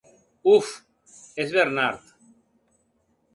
[0.53, 0.71] Of!,
[1.35, 2.01] es Bernard!